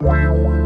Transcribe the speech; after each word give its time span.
Wow. 0.00 0.65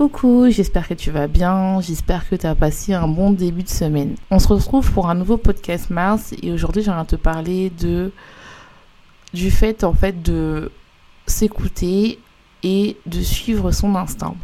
Coucou, 0.00 0.46
j'espère 0.48 0.88
que 0.88 0.94
tu 0.94 1.10
vas 1.10 1.26
bien, 1.26 1.82
j'espère 1.82 2.26
que 2.26 2.34
tu 2.34 2.46
as 2.46 2.54
passé 2.54 2.94
un 2.94 3.06
bon 3.06 3.32
début 3.32 3.64
de 3.64 3.68
semaine. 3.68 4.16
On 4.30 4.38
se 4.38 4.48
retrouve 4.48 4.90
pour 4.92 5.10
un 5.10 5.14
nouveau 5.14 5.36
podcast 5.36 5.90
Mars 5.90 6.32
et 6.42 6.52
aujourd'hui 6.52 6.82
j'aimerais 6.82 7.04
te 7.04 7.16
parler 7.16 7.68
de 7.68 8.10
du 9.34 9.50
fait 9.50 9.84
en 9.84 9.92
fait 9.92 10.22
de 10.22 10.72
s'écouter 11.26 12.18
et 12.62 12.96
de 13.04 13.20
suivre 13.20 13.72
son 13.72 13.94
instinct. 13.94 14.36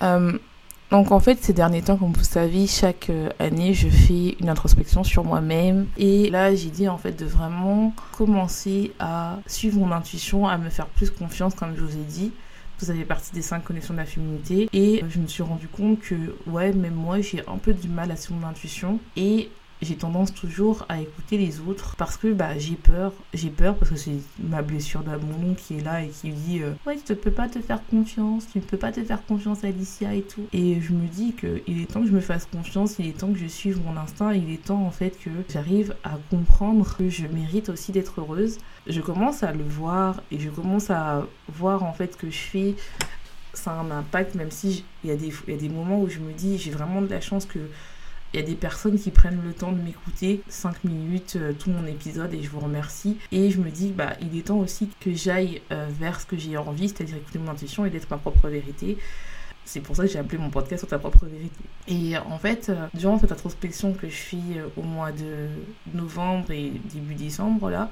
Euh, 0.00 0.38
donc 0.90 1.12
en 1.12 1.20
fait 1.20 1.44
ces 1.44 1.52
derniers 1.52 1.82
temps 1.82 1.98
comme 1.98 2.14
vous 2.14 2.24
savez 2.24 2.66
chaque 2.66 3.10
euh, 3.10 3.28
année 3.38 3.74
je 3.74 3.90
fais 3.90 4.38
une 4.40 4.48
introspection 4.48 5.04
sur 5.04 5.22
moi-même 5.22 5.86
et 5.98 6.30
là 6.30 6.54
j'ai 6.54 6.70
dit 6.70 6.88
en 6.88 6.96
fait 6.96 7.12
de 7.12 7.26
vraiment 7.26 7.92
commencer 8.16 8.92
à 8.98 9.36
suivre 9.46 9.78
mon 9.78 9.92
intuition, 9.92 10.48
à 10.48 10.56
me 10.56 10.70
faire 10.70 10.86
plus 10.86 11.10
confiance 11.10 11.54
comme 11.54 11.76
je 11.76 11.82
vous 11.82 11.92
ai 11.92 12.04
dit 12.04 12.32
vous 12.82 12.90
avez 12.90 13.04
partie 13.04 13.32
des 13.32 13.42
cinq 13.42 13.64
connexions 13.64 13.94
de 13.94 13.98
la 13.98 14.06
féminité. 14.06 14.68
Et 14.72 15.02
je 15.08 15.18
me 15.18 15.26
suis 15.26 15.42
rendu 15.42 15.68
compte 15.68 16.00
que, 16.00 16.14
ouais, 16.46 16.72
même 16.72 16.94
moi, 16.94 17.20
j'ai 17.20 17.42
un 17.46 17.58
peu 17.58 17.72
du 17.72 17.88
mal 17.88 18.10
à 18.10 18.16
suivre 18.16 18.40
mon 18.40 18.46
intuition. 18.46 18.98
Et 19.16 19.50
j'ai 19.82 19.96
tendance 19.96 20.32
toujours 20.32 20.86
à 20.88 21.00
écouter 21.00 21.36
les 21.36 21.60
autres 21.60 21.96
parce 21.96 22.16
que 22.16 22.32
bah, 22.32 22.56
j'ai 22.56 22.76
peur. 22.76 23.12
J'ai 23.34 23.50
peur 23.50 23.76
parce 23.76 23.90
que 23.90 23.96
c'est 23.96 24.18
ma 24.38 24.62
blessure 24.62 25.02
d'amour 25.02 25.56
qui 25.56 25.78
est 25.78 25.80
là 25.80 26.02
et 26.02 26.08
qui 26.08 26.30
dit 26.30 26.62
euh, 26.62 26.72
Ouais, 26.86 26.96
tu 27.04 27.12
ne 27.12 27.16
peux 27.16 27.32
pas 27.32 27.48
te 27.48 27.60
faire 27.60 27.80
confiance, 27.90 28.46
tu 28.50 28.58
ne 28.58 28.62
peux 28.62 28.76
pas 28.76 28.92
te 28.92 29.02
faire 29.02 29.24
confiance, 29.26 29.64
Alicia 29.64 30.14
et 30.14 30.22
tout. 30.22 30.46
Et 30.52 30.80
je 30.80 30.92
me 30.92 31.06
dis 31.06 31.32
qu'il 31.32 31.82
est 31.82 31.92
temps 31.92 32.00
que 32.00 32.06
je 32.06 32.12
me 32.12 32.20
fasse 32.20 32.46
confiance, 32.46 32.96
il 33.00 33.08
est 33.08 33.18
temps 33.18 33.32
que 33.32 33.38
je 33.38 33.46
suive 33.46 33.80
mon 33.84 33.96
instinct, 33.96 34.32
il 34.32 34.52
est 34.52 34.64
temps 34.64 34.86
en 34.86 34.92
fait 34.92 35.18
que 35.18 35.30
j'arrive 35.48 35.96
à 36.04 36.12
comprendre 36.30 36.96
que 36.96 37.08
je 37.08 37.26
mérite 37.26 37.68
aussi 37.68 37.90
d'être 37.90 38.20
heureuse. 38.20 38.58
Je 38.86 39.00
commence 39.00 39.42
à 39.42 39.52
le 39.52 39.64
voir 39.64 40.22
et 40.30 40.38
je 40.38 40.48
commence 40.48 40.90
à 40.90 41.26
voir 41.48 41.82
en 41.82 41.92
fait 41.92 42.16
que 42.16 42.30
je 42.30 42.38
fais 42.38 42.76
ça 43.54 43.72
a 43.72 43.74
un 43.74 43.90
impact, 43.90 44.34
même 44.34 44.50
si 44.50 44.84
il 45.04 45.10
y, 45.10 45.12
y 45.12 45.54
a 45.54 45.56
des 45.56 45.68
moments 45.68 46.00
où 46.00 46.08
je 46.08 46.20
me 46.20 46.32
dis 46.32 46.56
j'ai 46.56 46.70
vraiment 46.70 47.02
de 47.02 47.08
la 47.08 47.20
chance 47.20 47.44
que 47.44 47.58
il 48.32 48.40
y 48.40 48.42
a 48.42 48.46
des 48.46 48.54
personnes 48.54 48.98
qui 48.98 49.10
prennent 49.10 49.42
le 49.44 49.52
temps 49.52 49.72
de 49.72 49.80
m'écouter 49.80 50.42
5 50.48 50.84
minutes 50.84 51.36
euh, 51.36 51.52
tout 51.52 51.70
mon 51.70 51.86
épisode 51.86 52.32
et 52.32 52.42
je 52.42 52.48
vous 52.48 52.60
remercie. 52.60 53.18
Et 53.30 53.50
je 53.50 53.60
me 53.60 53.70
dis, 53.70 53.90
bah, 53.90 54.14
il 54.20 54.38
est 54.38 54.46
temps 54.46 54.58
aussi 54.58 54.88
que 55.00 55.12
j'aille 55.12 55.60
euh, 55.70 55.86
vers 56.00 56.20
ce 56.20 56.26
que 56.26 56.38
j'ai 56.38 56.56
envie, 56.56 56.88
c'est-à-dire 56.88 57.16
écouter 57.16 57.38
mon 57.38 57.50
intuition 57.50 57.84
et 57.84 57.90
d'être 57.90 58.10
ma 58.10 58.16
propre 58.16 58.48
vérité. 58.48 58.96
C'est 59.64 59.80
pour 59.80 59.94
ça 59.94 60.04
que 60.04 60.10
j'ai 60.10 60.18
appelé 60.18 60.38
mon 60.38 60.50
podcast 60.50 60.80
sur 60.80 60.88
ta 60.88 60.98
propre 60.98 61.26
vérité. 61.26 61.60
Et 61.88 62.16
en 62.16 62.38
fait, 62.38 62.68
euh, 62.68 62.86
durant 62.94 63.18
cette 63.18 63.32
introspection 63.32 63.92
que 63.92 64.08
je 64.08 64.16
fais 64.16 64.62
au 64.76 64.82
mois 64.82 65.12
de 65.12 65.48
novembre 65.94 66.50
et 66.50 66.72
début 66.92 67.14
décembre, 67.14 67.70
là, 67.70 67.90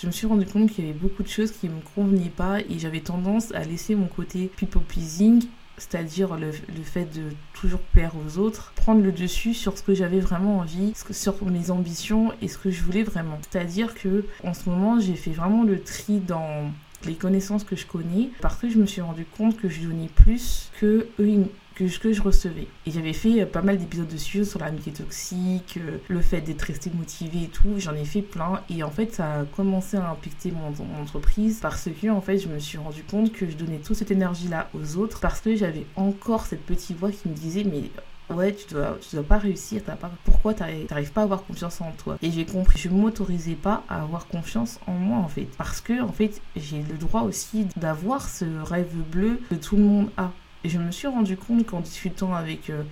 je 0.00 0.06
me 0.06 0.12
suis 0.12 0.26
rendu 0.26 0.46
compte 0.46 0.72
qu'il 0.72 0.86
y 0.86 0.88
avait 0.88 0.98
beaucoup 0.98 1.22
de 1.22 1.28
choses 1.28 1.52
qui 1.52 1.68
ne 1.68 1.74
me 1.74 1.80
convenaient 1.94 2.30
pas 2.30 2.60
et 2.60 2.78
j'avais 2.78 3.00
tendance 3.00 3.52
à 3.52 3.62
laisser 3.62 3.94
mon 3.94 4.06
côté 4.06 4.50
people 4.56 4.82
pleasing 4.82 5.44
c'est-à-dire 5.78 6.36
le, 6.36 6.52
fait 6.52 7.06
de 7.06 7.30
toujours 7.52 7.80
plaire 7.80 8.12
aux 8.16 8.38
autres, 8.38 8.72
prendre 8.76 9.02
le 9.02 9.12
dessus 9.12 9.54
sur 9.54 9.76
ce 9.76 9.82
que 9.82 9.94
j'avais 9.94 10.20
vraiment 10.20 10.58
envie, 10.58 10.92
sur 11.10 11.44
mes 11.44 11.70
ambitions 11.70 12.32
et 12.42 12.48
ce 12.48 12.58
que 12.58 12.70
je 12.70 12.82
voulais 12.82 13.02
vraiment. 13.02 13.38
C'est-à-dire 13.50 13.94
que 13.94 14.24
en 14.44 14.54
ce 14.54 14.68
moment, 14.68 15.00
j'ai 15.00 15.16
fait 15.16 15.32
vraiment 15.32 15.64
le 15.64 15.80
tri 15.80 16.20
dans 16.20 16.70
les 17.06 17.14
connaissances 17.14 17.64
que 17.64 17.76
je 17.76 17.86
connais 17.86 18.30
parce 18.40 18.56
que 18.56 18.68
je 18.68 18.78
me 18.78 18.86
suis 18.86 19.00
rendu 19.00 19.26
compte 19.36 19.56
que 19.56 19.68
je 19.68 19.82
donnais 19.82 20.08
plus 20.08 20.70
que 20.80 21.08
eux 21.18 21.28
que, 21.74 21.98
que 21.98 22.12
je 22.12 22.22
recevais. 22.22 22.66
Et 22.86 22.90
j'avais 22.90 23.12
fait 23.12 23.42
euh, 23.42 23.46
pas 23.46 23.62
mal 23.62 23.78
d'épisodes 23.78 24.08
dessus 24.08 24.44
sur 24.44 24.60
l'amitié 24.60 24.92
toxique, 24.92 25.78
euh, 25.78 25.98
le 26.08 26.20
fait 26.20 26.40
d'être 26.40 26.62
resté 26.62 26.90
motivé 26.94 27.44
et 27.44 27.48
tout. 27.48 27.74
J'en 27.78 27.94
ai 27.94 28.04
fait 28.04 28.22
plein. 28.22 28.60
Et 28.70 28.82
en 28.82 28.90
fait, 28.90 29.14
ça 29.14 29.40
a 29.40 29.44
commencé 29.44 29.96
à 29.96 30.10
impacter 30.10 30.52
mon, 30.52 30.74
entreprise 31.00 31.60
parce 31.60 31.88
que, 31.90 32.08
en 32.08 32.20
fait, 32.20 32.38
je 32.38 32.48
me 32.48 32.58
suis 32.58 32.78
rendu 32.78 33.02
compte 33.02 33.32
que 33.32 33.48
je 33.48 33.56
donnais 33.56 33.78
toute 33.78 33.96
cette 33.96 34.10
énergie-là 34.10 34.68
aux 34.74 34.96
autres 34.96 35.20
parce 35.20 35.40
que 35.40 35.54
j'avais 35.54 35.86
encore 35.96 36.46
cette 36.46 36.64
petite 36.64 36.96
voix 36.98 37.10
qui 37.10 37.28
me 37.28 37.34
disait, 37.34 37.64
mais 37.64 37.90
ouais, 38.30 38.54
tu 38.54 38.72
dois, 38.72 38.98
tu 39.00 39.16
dois 39.16 39.24
pas 39.24 39.38
réussir, 39.38 39.82
t'as 39.84 39.96
pas, 39.96 40.10
pourquoi 40.24 40.54
t'arrives 40.54 41.12
pas 41.12 41.22
à 41.22 41.24
avoir 41.24 41.44
confiance 41.44 41.80
en 41.80 41.92
toi? 41.92 42.16
Et 42.22 42.30
j'ai 42.30 42.44
compris, 42.44 42.78
je 42.78 42.88
m'autorisais 42.88 43.54
pas 43.54 43.84
à 43.88 44.02
avoir 44.02 44.26
confiance 44.26 44.78
en 44.86 44.92
moi 44.92 45.18
en 45.18 45.28
fait, 45.28 45.48
parce 45.58 45.80
que 45.80 46.00
en 46.02 46.12
fait, 46.12 46.40
j'ai 46.56 46.82
le 46.82 46.96
droit 46.96 47.22
aussi 47.22 47.66
d'avoir 47.76 48.28
ce 48.28 48.44
rêve 48.62 48.94
bleu 49.10 49.40
que 49.50 49.54
tout 49.54 49.76
le 49.76 49.82
monde 49.82 50.10
a. 50.16 50.30
Et 50.64 50.70
je 50.70 50.78
me 50.78 50.90
suis 50.90 51.06
rendu 51.06 51.36
compte 51.36 51.66
qu'en 51.66 51.80
discutant 51.80 52.34
avec 52.34 52.70
euh, 52.70 52.82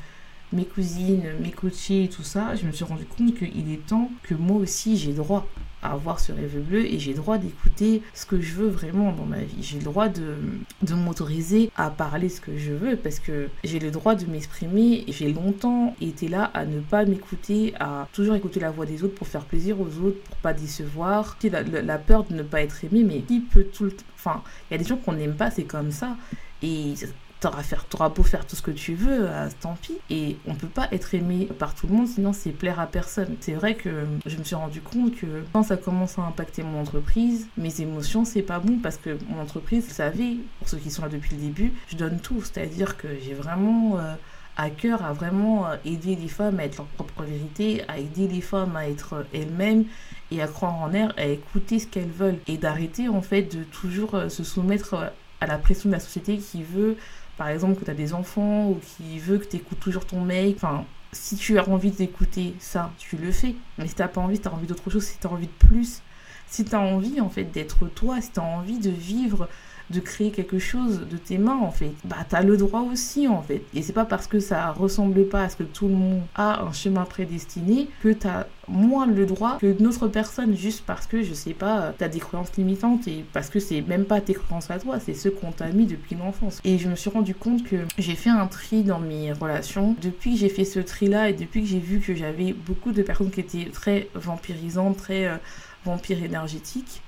mes 0.52 0.66
cousines, 0.66 1.24
mes 1.40 1.50
coachés 1.50 2.04
et 2.04 2.08
tout 2.08 2.22
ça, 2.22 2.54
je 2.54 2.66
me 2.66 2.72
suis 2.72 2.84
rendu 2.84 3.04
compte 3.06 3.34
qu'il 3.34 3.72
est 3.72 3.86
temps 3.86 4.10
que 4.22 4.34
moi 4.34 4.58
aussi 4.58 4.96
j'ai 4.98 5.14
droit 5.14 5.46
à 5.82 5.92
avoir 5.92 6.20
ce 6.20 6.30
rêve 6.32 6.60
bleu 6.60 6.84
et 6.84 6.98
j'ai 6.98 7.12
droit 7.14 7.38
d'écouter 7.38 8.02
ce 8.14 8.24
que 8.24 8.40
je 8.40 8.52
veux 8.54 8.68
vraiment 8.68 9.12
dans 9.12 9.24
ma 9.24 9.40
vie. 9.40 9.62
J'ai 9.62 9.78
le 9.78 9.84
droit 9.84 10.08
de, 10.08 10.36
de 10.82 10.94
m'autoriser 10.94 11.70
à 11.76 11.90
parler 11.90 12.28
ce 12.28 12.40
que 12.40 12.56
je 12.56 12.72
veux 12.72 12.96
parce 12.96 13.18
que 13.18 13.48
j'ai 13.64 13.80
le 13.80 13.90
droit 13.90 14.14
de 14.14 14.26
m'exprimer. 14.26 15.04
J'ai 15.08 15.32
longtemps 15.32 15.96
été 16.00 16.28
là 16.28 16.50
à 16.54 16.66
ne 16.66 16.78
pas 16.78 17.04
m'écouter, 17.04 17.74
à 17.80 18.06
toujours 18.12 18.36
écouter 18.36 18.60
la 18.60 18.70
voix 18.70 18.86
des 18.86 19.02
autres 19.02 19.14
pour 19.14 19.26
faire 19.26 19.44
plaisir 19.44 19.80
aux 19.80 19.98
autres, 20.04 20.20
pour 20.22 20.36
pas 20.36 20.52
décevoir. 20.52 21.36
La, 21.42 21.62
la, 21.62 21.98
peur 21.98 22.24
de 22.24 22.34
ne 22.34 22.42
pas 22.42 22.60
être 22.60 22.84
aimé, 22.84 23.02
mais 23.02 23.20
qui 23.22 23.40
peut 23.40 23.64
tout 23.64 23.84
le 23.84 23.96
Enfin, 24.14 24.42
il 24.70 24.74
y 24.74 24.76
a 24.76 24.78
des 24.78 24.84
gens 24.84 24.96
qu'on 24.96 25.14
n'aime 25.14 25.34
pas, 25.34 25.50
c'est 25.50 25.64
comme 25.64 25.90
ça. 25.90 26.16
Et 26.62 26.94
t'auras 27.42 27.62
faire, 27.62 27.84
auras 27.94 28.08
beau 28.08 28.22
faire 28.22 28.46
tout 28.46 28.54
ce 28.54 28.62
que 28.62 28.70
tu 28.70 28.94
veux, 28.94 29.28
euh, 29.28 29.48
tant 29.60 29.76
pis. 29.80 29.98
Et 30.10 30.36
on 30.46 30.54
peut 30.54 30.68
pas 30.68 30.88
être 30.92 31.14
aimé 31.14 31.48
par 31.58 31.74
tout 31.74 31.88
le 31.88 31.94
monde, 31.94 32.06
sinon 32.06 32.32
c'est 32.32 32.50
plaire 32.50 32.78
à 32.78 32.86
personne. 32.86 33.36
C'est 33.40 33.54
vrai 33.54 33.74
que 33.74 33.90
je 34.24 34.36
me 34.36 34.44
suis 34.44 34.54
rendu 34.54 34.80
compte 34.80 35.16
que 35.16 35.26
quand 35.52 35.64
ça 35.64 35.76
commence 35.76 36.18
à 36.18 36.22
impacter 36.22 36.62
mon 36.62 36.80
entreprise, 36.80 37.48
mes 37.56 37.80
émotions, 37.80 38.24
c'est 38.24 38.42
pas 38.42 38.60
bon 38.60 38.78
parce 38.78 38.96
que 38.96 39.18
mon 39.28 39.42
entreprise, 39.42 39.86
vous 39.88 39.94
savez, 39.94 40.38
pour 40.58 40.68
ceux 40.68 40.78
qui 40.78 40.90
sont 40.90 41.02
là 41.02 41.08
depuis 41.08 41.34
le 41.34 41.42
début, 41.42 41.72
je 41.88 41.96
donne 41.96 42.20
tout. 42.20 42.40
C'est-à-dire 42.42 42.96
que 42.96 43.08
j'ai 43.20 43.34
vraiment 43.34 43.98
euh, 43.98 44.14
à 44.56 44.70
cœur 44.70 45.04
à 45.04 45.12
vraiment 45.12 45.66
euh, 45.66 45.76
aider 45.84 46.14
les 46.14 46.28
femmes 46.28 46.60
à 46.60 46.64
être 46.64 46.78
leur 46.78 46.86
propre 46.86 47.24
vérité, 47.24 47.82
à 47.88 47.98
aider 47.98 48.28
les 48.28 48.40
femmes 48.40 48.76
à 48.76 48.88
être 48.88 49.26
elles-mêmes 49.34 49.84
et 50.30 50.40
à 50.40 50.46
croire 50.46 50.80
en 50.80 50.92
elles, 50.92 51.12
à 51.16 51.26
écouter 51.26 51.80
ce 51.80 51.88
qu'elles 51.88 52.08
veulent 52.08 52.38
et 52.46 52.56
d'arrêter 52.56 53.08
en 53.08 53.20
fait 53.20 53.42
de 53.42 53.64
toujours 53.64 54.16
se 54.28 54.44
soumettre 54.44 55.12
à 55.42 55.46
la 55.46 55.58
pression 55.58 55.88
de 55.88 55.94
la 55.94 56.00
société 56.00 56.38
qui 56.38 56.62
veut 56.62 56.96
par 57.36 57.48
exemple, 57.48 57.78
que 57.78 57.84
tu 57.84 57.90
as 57.90 57.94
des 57.94 58.14
enfants 58.14 58.68
ou 58.68 58.80
qui 58.80 59.18
veut 59.18 59.38
que 59.38 59.46
tu 59.46 59.56
écoutes 59.56 59.80
toujours 59.80 60.06
ton 60.06 60.20
mec. 60.20 60.56
Enfin, 60.56 60.84
si 61.12 61.36
tu 61.36 61.58
as 61.58 61.68
envie 61.68 61.90
d'écouter 61.90 62.54
ça, 62.58 62.92
tu 62.98 63.16
le 63.16 63.32
fais. 63.32 63.54
Mais 63.78 63.86
si 63.86 63.94
tu 63.94 64.02
pas 64.06 64.20
envie, 64.20 64.38
tu 64.38 64.48
as 64.48 64.52
envie 64.52 64.66
d'autre 64.66 64.90
chose, 64.90 65.04
si 65.04 65.18
tu 65.18 65.26
as 65.26 65.30
envie 65.30 65.46
de 65.46 65.66
plus, 65.68 66.02
si 66.46 66.64
tu 66.64 66.74
as 66.74 66.80
envie 66.80 67.20
en 67.20 67.28
fait 67.28 67.44
d'être 67.44 67.86
toi, 67.88 68.20
si 68.20 68.30
tu 68.30 68.40
as 68.40 68.44
envie 68.44 68.78
de 68.78 68.90
vivre 68.90 69.48
de 69.92 70.00
créer 70.00 70.30
quelque 70.30 70.58
chose 70.58 71.06
de 71.10 71.16
tes 71.16 71.38
mains 71.38 71.58
en 71.62 71.70
fait, 71.70 71.92
bah 72.04 72.16
t'as 72.28 72.42
le 72.42 72.56
droit 72.56 72.80
aussi 72.80 73.28
en 73.28 73.42
fait. 73.42 73.62
Et 73.74 73.82
c'est 73.82 73.92
pas 73.92 74.04
parce 74.04 74.26
que 74.26 74.40
ça 74.40 74.72
ressemble 74.72 75.26
pas 75.28 75.42
à 75.42 75.48
ce 75.48 75.56
que 75.56 75.62
tout 75.62 75.88
le 75.88 75.94
monde 75.94 76.22
a 76.34 76.62
un 76.62 76.72
chemin 76.72 77.04
prédestiné 77.04 77.88
que 78.02 78.12
t'as 78.12 78.46
moins 78.68 79.06
le 79.06 79.26
droit 79.26 79.58
que 79.58 79.72
d'autres 79.72 80.08
personnes 80.08 80.56
juste 80.56 80.84
parce 80.86 81.06
que 81.06 81.22
je 81.22 81.34
sais 81.34 81.52
pas, 81.54 81.92
t'as 81.98 82.08
des 82.08 82.20
croyances 82.20 82.56
limitantes 82.56 83.06
et 83.08 83.24
parce 83.32 83.50
que 83.50 83.60
c'est 83.60 83.82
même 83.82 84.04
pas 84.04 84.20
tes 84.20 84.34
croyances 84.34 84.70
à 84.70 84.78
toi, 84.78 84.98
c'est 85.00 85.14
ceux 85.14 85.30
qu'on 85.30 85.52
t'a 85.52 85.68
mis 85.68 85.86
depuis 85.86 86.16
l'enfance. 86.16 86.60
Et 86.64 86.78
je 86.78 86.88
me 86.88 86.96
suis 86.96 87.10
rendu 87.10 87.34
compte 87.34 87.64
que 87.64 87.76
j'ai 87.98 88.14
fait 88.14 88.30
un 88.30 88.46
tri 88.46 88.82
dans 88.82 89.00
mes 89.00 89.32
relations. 89.32 89.96
Depuis 90.00 90.32
que 90.32 90.38
j'ai 90.38 90.48
fait 90.48 90.64
ce 90.64 90.80
tri 90.80 91.08
là 91.08 91.28
et 91.28 91.32
depuis 91.32 91.62
que 91.62 91.68
j'ai 91.68 91.78
vu 91.78 92.00
que 92.00 92.14
j'avais 92.14 92.52
beaucoup 92.52 92.92
de 92.92 93.02
personnes 93.02 93.30
qui 93.30 93.40
étaient 93.40 93.70
très 93.70 94.08
vampirisantes, 94.14 94.96
très 94.96 95.26
euh, 95.26 95.36
vampires 95.84 96.22
énergétiques, 96.22 97.02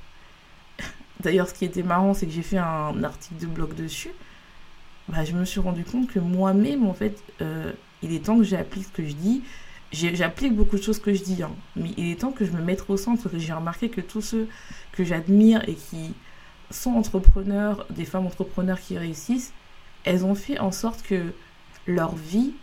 D'ailleurs, 1.25 1.49
ce 1.49 1.55
qui 1.55 1.65
était 1.65 1.83
marrant, 1.83 2.15
c'est 2.15 2.27
que 2.27 2.33
j'ai 2.33 2.43
fait 2.43 2.59
un 2.59 3.03
article 3.03 3.41
de 3.41 3.47
blog 3.47 3.75
dessus. 3.75 4.13
Bah, 5.09 5.25
je 5.25 5.33
me 5.33 5.45
suis 5.45 5.61
rendu 5.61 5.85
compte 5.85 6.09
que 6.09 6.19
moi-même, 6.19 6.87
en 6.87 6.95
fait, 6.95 7.19
euh, 7.41 7.73
il 8.03 8.13
est 8.13 8.27
temps 8.27 8.39
que 8.39 8.45
j'applique 8.45 8.85
ce 8.85 8.91
que 8.91 9.07
je 9.07 9.15
dis. 9.15 9.43
J'applique 9.93 10.55
beaucoup 10.55 10.77
de 10.77 10.83
choses 10.83 10.99
que 10.99 11.15
je 11.15 11.23
dis, 11.23 11.43
hein, 11.43 11.53
mais 11.77 11.91
il 11.97 12.11
est 12.11 12.21
temps 12.21 12.33
que 12.33 12.45
je 12.45 12.51
me 12.51 12.61
mette 12.61 12.85
au 12.89 12.97
centre, 12.97 13.31
j'ai 13.35 13.53
remarqué 13.53 13.91
que 13.91 14.01
tous 14.01 14.23
ceux 14.23 14.49
que 14.93 15.05
j'admire 15.05 15.63
et 15.69 15.75
qui 15.75 16.15
sont 16.71 16.91
entrepreneurs, 16.91 17.87
des 17.91 18.05
femmes 18.05 18.27
entrepreneurs 18.27 18.81
qui 18.81 18.99
réussissent, 18.99 19.53
elles 20.03 20.25
ont 20.25 20.35
fait 20.35 20.59
en 20.59 20.73
sorte 20.73 21.03
que 21.03 21.33
leur 21.87 22.17
vie 22.17 22.55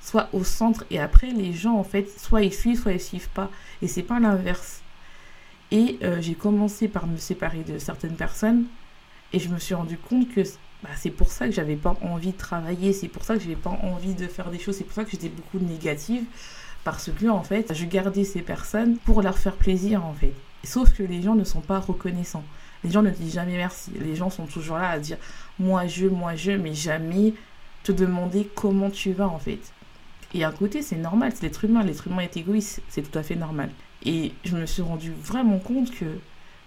soit 0.00 0.28
au 0.32 0.44
centre. 0.44 0.84
Et 0.90 1.00
après 1.00 1.32
les 1.32 1.52
gens 1.52 1.74
en 1.74 1.82
fait 1.82 2.08
soit 2.20 2.42
ils 2.42 2.54
suivent 2.54 2.80
soit 2.80 2.92
ils 2.92 3.00
suivent 3.00 3.30
pas. 3.30 3.50
Et 3.82 3.88
c'est 3.88 4.04
pas 4.04 4.20
l'inverse 4.20 4.82
et 5.70 5.98
euh, 6.02 6.20
j'ai 6.20 6.34
commencé 6.34 6.88
par 6.88 7.06
me 7.06 7.16
séparer 7.16 7.62
de 7.62 7.78
certaines 7.78 8.14
personnes. 8.14 8.64
Et 9.32 9.38
je 9.38 9.48
me 9.48 9.58
suis 9.58 9.74
rendu 9.74 9.98
compte 9.98 10.32
que 10.32 10.42
bah, 10.82 10.90
c'est 10.96 11.10
pour 11.10 11.30
ça 11.30 11.46
que 11.46 11.52
j'avais 11.52 11.76
pas 11.76 11.96
envie 12.02 12.32
de 12.32 12.36
travailler. 12.36 12.92
C'est 12.92 13.08
pour 13.08 13.24
ça 13.24 13.34
que 13.34 13.40
j'avais 13.40 13.56
pas 13.56 13.78
envie 13.82 14.14
de 14.14 14.26
faire 14.26 14.50
des 14.50 14.58
choses. 14.58 14.76
C'est 14.76 14.84
pour 14.84 14.94
ça 14.94 15.04
que 15.04 15.10
j'étais 15.10 15.28
beaucoup 15.28 15.58
négative. 15.58 16.24
Parce 16.84 17.10
que 17.10 17.26
en 17.26 17.42
fait 17.42 17.74
je 17.74 17.84
gardais 17.84 18.22
ces 18.22 18.42
personnes 18.42 18.96
pour 18.98 19.20
leur 19.20 19.36
faire 19.38 19.56
plaisir 19.56 20.04
en 20.04 20.12
fait. 20.12 20.32
Sauf 20.62 20.92
que 20.92 21.02
les 21.02 21.20
gens 21.20 21.34
ne 21.34 21.42
sont 21.42 21.60
pas 21.60 21.80
reconnaissants. 21.80 22.44
Les 22.84 22.92
gens 22.92 23.02
ne 23.02 23.10
disent 23.10 23.34
jamais 23.34 23.56
merci. 23.56 23.90
Les 23.98 24.14
gens 24.14 24.30
sont 24.30 24.46
toujours 24.46 24.78
là 24.78 24.90
à 24.90 24.98
dire 25.00 25.16
moi 25.58 25.88
je 25.88 26.06
moi 26.06 26.36
je 26.36 26.52
mais 26.52 26.74
jamais 26.74 27.34
te 27.82 27.90
demander 27.90 28.48
comment 28.54 28.90
tu 28.90 29.12
vas 29.12 29.26
en 29.26 29.40
fait. 29.40 29.58
Et 30.34 30.44
à 30.44 30.52
côté, 30.52 30.82
c'est 30.82 30.96
normal, 30.96 31.32
c'est 31.34 31.42
l'être 31.42 31.64
humain. 31.64 31.82
L'être 31.82 32.06
humain 32.06 32.22
est 32.22 32.36
égoïste, 32.36 32.82
c'est 32.88 33.02
tout 33.02 33.18
à 33.18 33.22
fait 33.22 33.36
normal. 33.36 33.70
Et 34.04 34.32
je 34.44 34.56
me 34.56 34.66
suis 34.66 34.82
rendu 34.82 35.12
vraiment 35.22 35.58
compte 35.58 35.90
que 35.90 36.06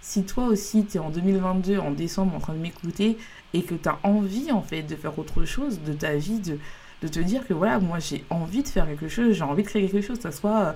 si 0.01 0.23
toi 0.23 0.45
aussi, 0.45 0.85
tu 0.85 0.97
es 0.97 0.99
en 0.99 1.09
2022, 1.09 1.77
en 1.79 1.91
décembre, 1.91 2.35
en 2.35 2.39
train 2.39 2.53
de 2.53 2.59
m'écouter, 2.59 3.17
et 3.53 3.63
que 3.63 3.75
tu 3.75 3.89
as 3.89 3.99
envie, 4.03 4.51
en 4.51 4.61
fait, 4.61 4.83
de 4.83 4.95
faire 4.95 5.17
autre 5.19 5.45
chose 5.45 5.81
de 5.85 5.93
ta 5.93 6.15
vie, 6.15 6.39
de, 6.39 7.07
te 7.07 7.19
dire 7.19 7.45
que 7.47 7.53
voilà, 7.53 7.79
moi, 7.79 7.99
j'ai 7.99 8.25
envie 8.29 8.63
de 8.63 8.67
faire 8.67 8.85
quelque 8.85 9.07
chose, 9.07 9.33
j'ai 9.33 9.43
envie 9.43 9.63
de 9.63 9.67
créer 9.67 9.87
quelque 9.87 10.05
chose, 10.05 10.19
que 10.19 10.31
ce 10.31 10.37
soit, 10.37 10.59
euh, 10.59 10.73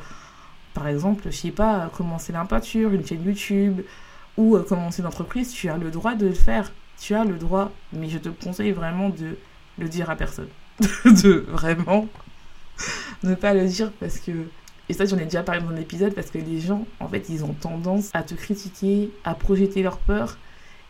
par 0.74 0.88
exemple, 0.88 1.24
je 1.26 1.36
sais 1.36 1.52
pas, 1.52 1.90
commencer 1.96 2.34
la 2.34 2.46
peinture, 2.46 2.92
une 2.92 3.06
chaîne 3.06 3.24
YouTube, 3.24 3.82
ou 4.38 4.56
euh, 4.56 4.64
commencer 4.64 5.02
une 5.02 5.08
entreprise, 5.08 5.52
tu 5.52 5.70
as 5.70 5.78
le 5.78 5.92
droit 5.92 6.16
de 6.16 6.28
le 6.28 6.34
faire. 6.34 6.72
Tu 7.00 7.16
as 7.16 7.26
le 7.26 7.38
droit, 7.38 7.72
mais 7.92 8.08
je 8.08 8.18
te 8.18 8.30
conseille 8.30 8.72
vraiment 8.72 9.10
de 9.10 9.38
le 9.78 9.90
dire 9.90 10.10
à 10.10 10.16
personne. 10.16 10.48
de 11.06 11.46
vraiment 11.50 12.08
ne 13.24 13.36
pas 13.36 13.54
le 13.54 13.68
dire 13.68 13.92
parce 14.00 14.20
que 14.20 14.32
et 14.90 14.94
ça 14.94 15.06
j'en 15.06 15.18
ai 15.18 15.26
déjà 15.26 15.44
parlé 15.44 15.62
dans 15.62 15.70
un 15.70 15.78
épisode 15.78 16.14
parce 16.14 16.30
que 16.30 16.38
les 16.38 16.60
gens 16.60 16.86
en 17.00 17.08
fait 17.08 17.30
ils 17.30 17.44
ont 17.44 17.54
tendance 17.54 18.10
à 18.14 18.24
te 18.24 18.34
critiquer, 18.34 19.12
à 19.24 19.34
projeter 19.36 19.82
leur 19.82 19.98
peur 19.98 20.38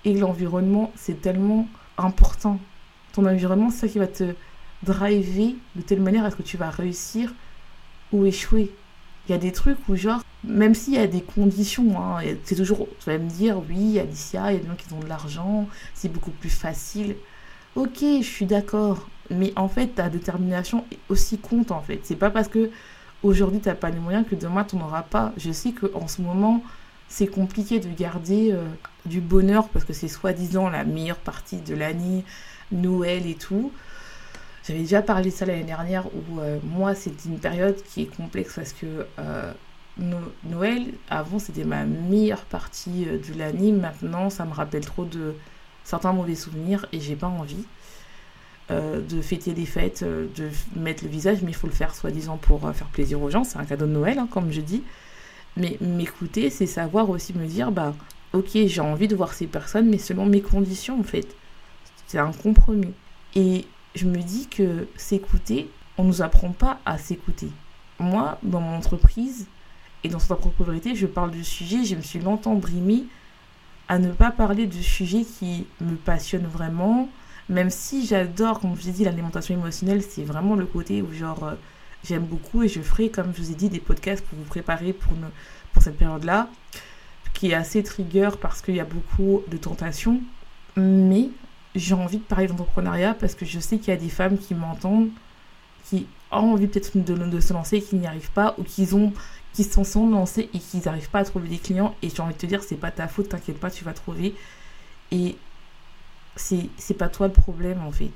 et 0.06 0.14
l'environnement 0.14 0.92
c'est 0.96 1.22
tellement 1.22 1.68
important. 1.98 2.60
Ton 3.14 3.26
environnement 3.26 3.70
c'est 3.70 3.82
ça 3.82 3.88
qui 3.88 4.00
va 4.00 4.08
te 4.08 4.34
driver 4.84 5.56
de 5.76 5.82
telle 5.82 6.02
manière 6.02 6.26
à 6.26 6.32
ce 6.32 6.36
que 6.36 6.44
tu 6.44 6.58
vas 6.58 6.70
réussir 6.70 7.34
ou 8.12 8.26
échouer. 8.26 8.72
Il 9.28 9.32
y 9.32 9.36
a 9.36 9.38
des 9.38 9.52
trucs 9.52 9.78
où 9.88 9.96
genre, 9.96 10.22
même 10.44 10.76
s'il 10.76 10.94
y 10.94 10.98
a 10.98 11.08
des 11.08 11.22
conditions, 11.22 11.98
hein, 12.02 12.22
c'est 12.44 12.56
toujours, 12.56 12.88
tu 13.00 13.10
vas 13.10 13.18
me 13.18 13.30
dire, 13.30 13.62
oui, 13.70 13.98
Alicia, 13.98 14.52
il 14.52 14.56
y 14.56 14.58
a 14.58 14.62
des 14.62 14.68
gens 14.68 14.76
qui 14.76 14.94
ont 14.94 15.00
de 15.00 15.08
l'argent, 15.08 15.68
c'est 15.94 16.12
beaucoup 16.12 16.32
plus 16.32 16.50
facile. 16.50 17.16
Ok, 17.76 18.00
je 18.02 18.22
suis 18.22 18.46
d'accord. 18.46 19.08
Mais 19.30 19.54
en 19.56 19.70
fait, 19.70 19.88
ta 19.88 20.10
détermination 20.10 20.84
aussi 21.08 21.38
compte 21.38 21.72
en 21.72 21.82
fait. 21.82 22.02
C'est 22.04 22.18
pas 22.18 22.30
parce 22.30 22.50
que 22.50 22.70
aujourd'hui 23.24 23.60
tu 23.60 23.70
n'as 23.70 23.76
pas 23.76 23.90
les 23.90 24.00
moyens 24.00 24.26
que 24.30 24.36
demain 24.36 24.64
tu 24.64 24.76
n'en 24.76 24.86
auras 24.86 25.04
pas. 25.04 25.34
Je 25.38 25.52
sais 25.52 25.72
qu'en 25.72 26.08
ce 26.08 26.22
moment, 26.22 26.62
c'est 27.08 27.28
compliqué 27.28 27.80
de 27.80 27.90
garder 27.90 28.52
euh, 28.52 28.66
du 29.06 29.22
bonheur 29.22 29.70
parce 29.70 29.86
que 29.86 29.94
c'est 29.94 30.08
soi-disant 30.08 30.70
la 30.70 30.84
meilleure 30.84 31.18
partie 31.18 31.58
de 31.58 31.76
l'année, 31.76 32.24
Noël 32.72 33.26
et 33.28 33.36
tout. 33.36 33.72
J'avais 34.66 34.80
déjà 34.80 35.02
parlé 35.02 35.30
de 35.30 35.36
ça 35.36 35.46
l'année 35.46 35.64
dernière 35.64 36.08
où 36.08 36.40
euh, 36.40 36.58
moi 36.64 36.96
c'est 36.96 37.26
une 37.26 37.38
période 37.38 37.76
qui 37.84 38.04
est 38.04 38.16
complexe 38.16 38.54
parce 38.56 38.74
que 38.74 39.06
euh, 39.20 39.54
Noël, 40.44 40.86
avant 41.10 41.38
c'était 41.38 41.66
ma 41.66 41.86
meilleure 41.86 42.46
partie 42.46 43.06
de 43.06 43.38
l'année. 43.38 43.72
Maintenant, 43.72 44.30
ça 44.30 44.46
me 44.46 44.54
rappelle 44.54 44.86
trop 44.86 45.06
de 45.06 45.36
certains 45.84 46.14
mauvais 46.14 46.36
souvenirs 46.36 46.88
et 46.92 47.00
j'ai 47.00 47.16
pas 47.16 47.28
envie. 47.28 47.66
Euh, 48.74 49.02
de 49.02 49.22
fêter 49.22 49.54
des 49.54 49.66
fêtes, 49.66 50.02
euh, 50.04 50.28
de 50.36 50.50
mettre 50.76 51.04
le 51.04 51.10
visage, 51.10 51.40
mais 51.44 51.52
il 51.52 51.56
faut 51.56 51.68
le 51.68 51.74
faire 51.74 51.94
soi-disant 51.94 52.38
pour 52.38 52.66
euh, 52.66 52.74
faire 52.74 52.88
plaisir 52.88 53.22
aux 53.22 53.30
gens. 53.30 53.44
C'est 53.44 53.58
un 53.58 53.66
cadeau 53.66 53.86
de 53.86 53.92
Noël, 53.92 54.18
hein, 54.18 54.28
comme 54.32 54.52
je 54.52 54.62
dis. 54.62 54.84
Mais 55.58 55.78
m'écouter, 55.80 56.50
c'est 56.50 56.66
savoir 56.66 57.10
aussi 57.10 57.34
me 57.34 57.46
dire, 57.46 57.72
bah, 57.72 57.94
ok, 58.34 58.50
j'ai 58.54 58.82
envie 58.82 59.08
de 59.08 59.16
voir 59.16 59.34
ces 59.34 59.46
personnes, 59.46 59.90
mais 59.90 60.00
selon 60.00 60.26
mes 60.26 60.42
conditions, 60.42 61.00
en 61.00 61.04
fait. 61.04 61.36
C'est 62.08 62.18
un 62.18 62.32
compromis. 62.32 62.94
Et 63.36 63.66
je 63.94 64.06
me 64.06 64.18
dis 64.18 64.48
que 64.48 64.88
s'écouter, 64.96 65.70
on 65.98 66.04
ne 66.04 66.08
nous 66.08 66.22
apprend 66.24 66.52
pas 66.52 66.80
à 66.86 66.98
s'écouter. 66.98 67.50
Moi, 68.00 68.40
dans 68.42 68.62
mon 68.62 68.78
entreprise 68.78 69.46
et 70.04 70.10
dans 70.10 70.20
cette 70.20 70.38
propriété, 70.38 70.96
je 70.96 71.06
parle 71.06 71.32
du 71.32 71.44
sujet, 71.44 71.84
je 71.84 71.96
me 71.96 72.02
suis 72.02 72.20
longtemps 72.20 72.56
brimée 72.56 73.04
à 73.88 74.00
ne 74.00 74.12
pas 74.12 74.32
parler 74.32 74.66
de 74.66 74.82
sujets 74.82 75.26
qui 75.26 75.68
me 75.82 75.96
passionnent 75.96 76.48
vraiment, 76.48 77.10
même 77.50 77.70
si 77.70 78.06
j'adore, 78.06 78.60
comme 78.60 78.76
je 78.76 78.82
vous 78.82 78.90
ai 78.90 78.92
dit, 78.92 79.04
l'alimentation 79.04 79.54
émotionnelle, 79.54 80.02
c'est 80.02 80.24
vraiment 80.24 80.56
le 80.56 80.66
côté 80.66 81.02
où 81.02 81.14
genre 81.14 81.44
euh, 81.44 81.56
j'aime 82.04 82.26
beaucoup 82.26 82.64
et 82.64 82.68
je 82.68 82.82
ferai, 82.82 83.10
comme 83.10 83.34
je 83.36 83.42
vous 83.42 83.52
ai 83.52 83.56
dit, 83.56 83.70
des 83.70 83.80
podcasts 83.80 84.26
pour 84.26 84.38
vous 84.38 84.46
préparer 84.46 84.94
pour, 84.94 85.14
pour 85.74 85.84
cette 85.84 85.98
période-là, 85.98 86.50
qui 87.34 87.52
est 87.52 87.54
assez 87.54 87.84
trigger 87.84 88.30
parce 88.42 88.62
qu'il 88.62 88.76
y 88.76 88.80
a 88.80 88.86
beaucoup 88.86 89.42
de 89.50 89.58
tentations. 89.58 90.22
Mais 90.76 91.30
j'ai 91.76 91.96
envie 91.96 92.18
de 92.18 92.24
parler 92.24 92.48
d'entrepreneuriat 92.48 93.14
parce 93.14 93.36
que 93.36 93.46
je 93.46 93.60
sais 93.60 93.78
qu'il 93.78 93.90
y 93.90 93.98
a 93.98 94.00
des 94.00 94.10
femmes 94.10 94.38
qui 94.38 94.56
m'entendent, 94.56 95.10
qui 95.86 96.08
ont 96.32 96.54
envie 96.54 96.68
peut-être 96.68 96.98
de, 96.98 97.40
se 97.40 97.54
lancer, 97.54 97.82
qui 97.82 97.96
n'y 97.96 98.08
arrivent 98.08 98.32
pas 98.32 98.56
ou 98.58 98.64
qui 98.64 98.88
ont 98.94 99.14
qui 99.54 99.64
s'en 99.64 99.84
sont 99.84 100.10
lancés 100.10 100.50
et 100.52 100.58
qui 100.58 100.78
n'arrivent 100.78 101.12
pas 101.12 101.20
à 101.20 101.24
trouver 101.24 101.48
des 101.48 101.60
clients. 101.60 101.96
Et 102.02 102.10
j'ai 102.10 102.22
envie 102.22 102.34
de 102.34 102.40
te 102.40 102.48
dire, 102.48 102.64
c'est 102.64 102.76
pas 102.76 102.90
ta 102.90 103.08
faute, 103.08 103.30
t'inquiète 103.30 103.60
pas, 103.60 103.70
tu 103.70 103.84
vas 103.84 103.94
trouver. 103.94 104.34
Et 105.12 105.36
c'est 106.36 106.98
pas 106.98 107.10
toi 107.10 107.28
le 107.28 107.34
problème 107.34 107.82
en 107.86 107.92
fait. 107.92 108.12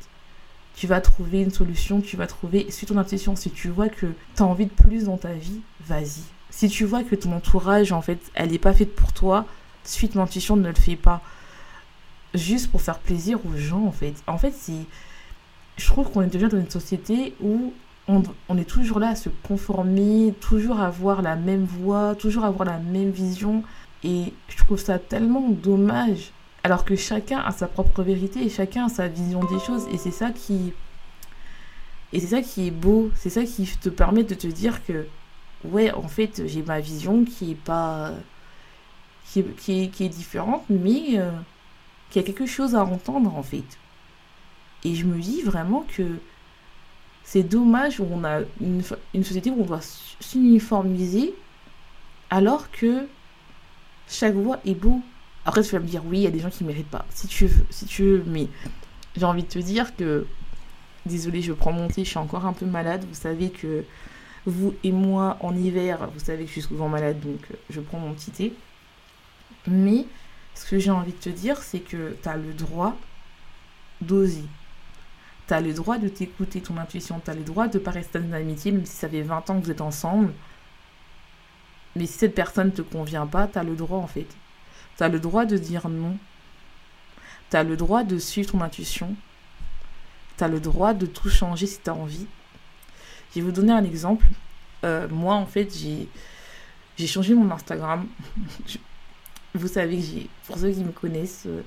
Tu 0.76 0.86
vas 0.86 1.02
trouver 1.02 1.42
une 1.42 1.52
solution, 1.52 2.02
tu 2.02 2.18
vas 2.18 2.28
trouver, 2.28 2.70
suis 2.70 2.86
ton 2.86 2.98
intuition. 2.98 3.36
Si 3.36 3.50
tu 3.50 3.70
vois 3.70 3.90
que 3.90 4.06
tu 4.36 4.44
as 4.44 4.46
envie 4.46 4.68
de 4.68 4.72
plus 4.72 5.06
dans 5.06 5.18
ta 5.18 5.34
vie, 5.34 5.62
vas-y. 5.88 6.22
Si 6.52 6.70
tu 6.70 6.86
vois 6.86 7.04
que 7.04 7.16
ton 7.16 7.34
entourage, 7.34 7.92
en 7.92 8.02
fait, 8.02 8.20
elle 8.36 8.52
n'est 8.52 8.60
pas 8.60 8.74
faite 8.74 8.96
pour 8.96 9.12
toi, 9.12 9.46
suis 9.84 10.10
ton 10.10 10.22
intuition, 10.22 10.56
ne 10.56 10.68
le 10.68 10.76
fais 10.76 10.96
pas. 10.96 11.22
Juste 12.34 12.70
pour 12.70 12.82
faire 12.82 13.00
plaisir 13.00 13.40
aux 13.46 13.58
gens, 13.58 13.86
en 13.86 13.92
fait. 13.92 14.14
En 14.28 14.38
fait, 14.38 14.54
c'est. 14.56 14.86
Je 15.78 15.86
trouve 15.88 16.12
qu'on 16.12 16.22
est 16.22 16.28
déjà 16.28 16.48
dans 16.48 16.60
une 16.60 16.70
société 16.70 17.36
où 17.42 17.74
on, 18.08 18.24
on, 18.50 18.58
est 18.58 18.66
toujours 18.66 19.00
là 19.00 19.10
à 19.10 19.16
se 19.16 19.30
conformer, 19.30 20.34
toujours 20.40 20.80
avoir 20.80 21.22
la 21.22 21.36
même 21.36 21.66
voix, 21.66 22.16
toujours 22.16 22.46
avoir 22.46 22.68
la 22.68 22.80
même 22.80 23.12
vision. 23.12 23.64
Et 24.04 24.34
je 24.50 24.58
trouve 24.58 24.80
ça 24.80 25.00
tellement 25.00 25.50
dommage 25.50 26.32
alors 26.68 26.84
que 26.84 26.98
chacun 26.98 27.40
a 27.40 27.54
sa 27.54 27.66
propre 27.66 28.04
vérité 28.04 28.44
et 28.44 28.50
chacun 28.50 28.88
a 28.88 28.90
sa 28.90 29.08
vision 29.08 29.40
des 29.46 29.58
choses. 29.60 29.88
Et 29.90 29.98
c'est 29.98 30.12
ça 30.12 30.32
qui. 30.32 30.74
Et 32.12 32.20
c'est 32.20 32.28
ça 32.28 32.42
qui 32.42 32.68
est 32.68 32.72
beau. 32.72 33.10
C'est 33.16 33.30
ça 33.30 33.46
qui 33.46 33.66
te 33.80 33.88
permet 33.88 34.26
de 34.26 34.36
te 34.36 34.48
dire 34.48 34.84
que, 34.86 35.08
ouais, 35.64 35.94
en 35.94 36.10
fait, 36.10 36.46
j'ai 36.46 36.64
ma 36.64 36.82
vision 36.82 37.24
qui 37.24 37.52
est 37.52 37.56
pas. 37.56 38.12
qui 39.30 39.40
est, 39.40 39.88
qui 39.88 40.04
est, 40.04 40.10
différente, 40.10 40.66
mais 40.70 41.18
euh, 41.18 41.32
qui 42.10 42.20
a 42.20 42.24
quelque 42.24 42.46
chose 42.46 42.76
à 42.76 42.84
entendre, 42.84 43.34
en 43.34 43.44
fait. 43.44 43.78
Et 44.84 44.94
je 44.94 45.06
me 45.06 45.18
dis 45.22 45.44
vraiment 45.44 45.86
que 45.96 46.20
c'est 47.24 47.44
dommage 47.44 48.02
où 48.02 48.08
on 48.12 48.26
a 48.26 48.42
une, 48.60 48.84
une 49.14 49.24
société 49.24 49.52
où 49.52 49.62
on 49.62 49.66
doit 49.66 49.86
s'uniformiser 50.20 51.34
alors 52.30 52.70
que 52.72 53.08
chaque 54.10 54.36
voix 54.36 54.60
est 54.66 54.76
beau. 54.76 55.02
Après, 55.48 55.64
tu 55.64 55.72
vas 55.72 55.80
me 55.80 55.88
dire, 55.88 56.04
oui, 56.06 56.18
il 56.18 56.24
y 56.24 56.28
a 56.28 56.32
des 56.32 56.42
gens 56.42 56.50
qui 56.50 56.66
ne 56.66 56.68
méritent 56.68 56.90
pas. 56.90 57.06
Si 57.10 57.26
tu 57.26 57.48
veux, 57.48 57.66
si 57.70 57.86
tu 57.86 58.04
veux, 58.04 58.24
mais 58.28 58.50
j'ai 59.16 59.24
envie 59.24 59.44
de 59.44 59.48
te 59.48 59.60
dire 59.60 59.96
que, 59.96 60.28
désolée, 61.06 61.42
je 61.42 61.54
prends 61.54 61.72
mon 61.72 61.88
thé, 61.88 62.04
je 62.04 62.10
suis 62.10 62.18
encore 62.18 62.46
un 62.46 62.52
peu 62.52 62.66
malade. 62.66 63.06
Vous 63.08 63.16
savez 63.16 63.50
que 63.50 63.86
vous 64.46 64.76
et 64.84 64.92
moi, 64.92 65.38
en 65.40 65.56
hiver, 65.56 66.10
vous 66.14 66.20
savez 66.20 66.44
que 66.44 66.48
je 66.48 66.52
suis 66.52 66.62
souvent 66.64 66.90
malade, 66.90 67.22
donc 67.22 67.40
euh, 67.50 67.56
je 67.70 67.80
prends 67.80 67.98
mon 67.98 68.14
petit 68.14 68.32
thé. 68.32 68.54
Mais 69.68 70.06
ce 70.54 70.70
que 70.70 70.80
j'ai 70.80 70.92
envie 70.92 71.14
de 71.14 71.18
te 71.18 71.30
dire, 71.30 71.58
c'est 71.60 71.80
que 71.80 72.18
tu 72.22 72.28
as 72.28 72.36
le 72.36 72.52
droit 72.52 72.98
d'oser. 74.02 74.44
Tu 75.48 75.54
as 75.54 75.62
le 75.62 75.74
droit 75.74 75.98
de 75.98 76.10
t'écouter 76.10 76.60
ton 76.60 76.76
intuition. 76.76 77.22
Tu 77.24 77.32
as 77.32 77.36
le 77.36 77.44
droit 77.44 77.70
de 77.70 77.78
ne 77.78 77.84
pas 77.84 77.92
rester 77.92 78.20
dans 78.20 78.36
amitié, 78.36 78.74
même 78.74 78.86
si 78.86 78.98
ça 78.98 79.08
fait 79.08 79.22
20 79.22 79.50
ans 79.50 79.60
que 79.62 79.64
vous 79.64 79.72
êtes 79.72 79.80
ensemble. 79.80 80.34
Mais 81.96 82.06
si 82.06 82.18
cette 82.18 82.36
personne 82.36 82.68
ne 82.68 82.72
te 82.72 82.82
convient 82.82 83.28
pas, 83.28 83.48
tu 83.48 83.58
as 83.58 83.64
le 83.64 83.78
droit 83.78 84.00
en 84.00 84.08
fait. 84.08 84.28
Tu 84.98 85.04
as 85.04 85.10
le 85.10 85.20
droit 85.20 85.46
de 85.46 85.58
dire 85.58 85.90
non. 85.90 86.18
Tu 87.50 87.56
as 87.56 87.64
le 87.64 87.78
droit 87.78 88.04
de 88.04 88.18
suivre 88.18 88.52
ton 88.52 88.62
intuition. 88.62 89.16
Tu 90.38 90.44
as 90.44 90.48
le 90.48 90.60
droit 90.60 90.94
de 90.94 91.06
tout 91.06 91.30
changer 91.30 91.68
si 91.68 91.80
tu 91.80 91.90
as 91.90 91.94
envie. 91.94 92.28
Je 93.32 93.40
vais 93.40 93.42
vous 93.42 93.52
donner 93.52 93.74
un 93.74 93.84
exemple. 93.84 94.26
Euh, 94.84 95.08
moi, 95.10 95.36
en 95.36 95.46
fait, 95.46 95.70
j'ai, 96.98 97.08
changé 97.08 97.36
mon 97.36 97.50
Instagram. 97.52 98.08
vous 99.54 99.68
savez 99.68 99.98
que 99.98 100.04
j'ai, 100.04 100.30
pour 100.46 100.58
ceux 100.58 100.72
qui 100.72 100.84
me 100.84 100.92
connaissent, 100.92 101.46
euh, 101.46 101.62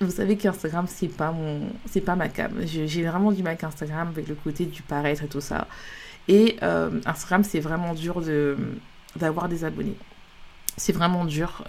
vous 0.00 0.10
savez 0.10 0.36
qu'Instagram, 0.36 0.86
c'est 0.88 1.08
pas 1.08 1.30
mon, 1.32 1.70
c'est 1.86 2.00
pas 2.00 2.16
ma 2.16 2.28
cam. 2.28 2.52
J'ai 2.64 3.04
vraiment 3.04 3.30
du 3.32 3.42
mal 3.42 3.52
avec 3.52 3.64
Instagram, 3.64 4.08
avec 4.08 4.28
le 4.28 4.34
côté 4.34 4.66
du 4.66 4.82
paraître 4.82 5.22
et 5.24 5.28
tout 5.28 5.40
ça. 5.40 5.68
Et 6.28 6.56
euh, 6.62 7.00
Instagram, 7.06 7.44
c'est 7.44 7.60
vraiment 7.60 7.94
dur 7.94 8.20
de, 8.20 8.56
d'avoir 9.16 9.48
des 9.48 9.64
abonnés. 9.64 9.96
C'est 10.76 10.92
vraiment 10.92 11.24
dur. 11.24 11.64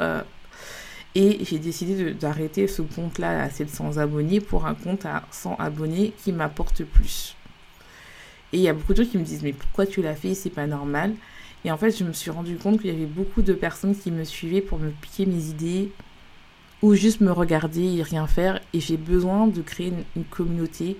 Et 1.15 1.45
j'ai 1.45 1.59
décidé 1.59 2.13
d'arrêter 2.13 2.67
ce 2.67 2.81
compte-là 2.81 3.43
à 3.43 3.49
700 3.49 3.97
abonnés 3.97 4.39
pour 4.39 4.65
un 4.65 4.73
compte 4.73 5.05
à 5.05 5.23
100 5.31 5.55
abonnés 5.59 6.13
qui 6.23 6.31
m'apporte 6.31 6.83
plus. 6.83 7.35
Et 8.51 8.57
il 8.57 8.61
y 8.61 8.67
a 8.67 8.73
beaucoup 8.73 8.93
de 8.93 9.03
gens 9.03 9.09
qui 9.09 9.17
me 9.17 9.23
disent, 9.23 9.43
mais 9.43 9.53
pourquoi 9.53 9.85
tu 9.85 10.01
l'as 10.01 10.15
fait? 10.15 10.33
C'est 10.33 10.49
pas 10.49 10.67
normal. 10.67 11.13
Et 11.65 11.71
en 11.71 11.77
fait, 11.77 11.91
je 11.97 12.03
me 12.03 12.13
suis 12.13 12.31
rendu 12.31 12.57
compte 12.57 12.81
qu'il 12.81 12.91
y 12.91 12.95
avait 12.95 13.05
beaucoup 13.05 13.41
de 13.41 13.53
personnes 13.53 13.95
qui 13.95 14.11
me 14.11 14.23
suivaient 14.23 14.61
pour 14.61 14.79
me 14.79 14.89
piquer 14.89 15.25
mes 15.25 15.45
idées 15.45 15.91
ou 16.81 16.93
juste 16.93 17.21
me 17.21 17.31
regarder 17.31 17.97
et 17.97 18.03
rien 18.03 18.27
faire. 18.27 18.59
Et 18.73 18.79
j'ai 18.79 18.97
besoin 18.97 19.47
de 19.47 19.61
créer 19.61 19.93
une, 20.15 20.25
communauté 20.25 20.97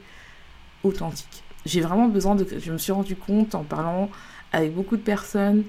authentique. 0.83 1.43
J'ai 1.65 1.81
vraiment 1.81 2.07
besoin 2.07 2.35
de. 2.35 2.47
Je 2.59 2.71
me 2.71 2.77
suis 2.77 2.91
rendu 2.91 3.15
compte 3.15 3.55
en 3.55 3.63
parlant 3.63 4.09
avec 4.51 4.73
beaucoup 4.73 4.95
de 4.95 5.01
personnes, 5.01 5.63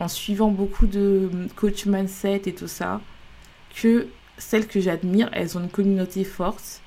en 0.00 0.08
suivant 0.08 0.50
beaucoup 0.50 0.86
de 0.86 1.30
coach 1.56 1.86
mindset 1.86 2.42
et 2.46 2.54
tout 2.54 2.68
ça, 2.68 3.00
que 3.74 4.08
celles 4.38 4.66
que 4.66 4.80
j'admire, 4.80 5.28
elles 5.32 5.56
ont 5.56 5.62
une 5.62 5.70
communauté 5.70 6.24
forte. 6.24 6.80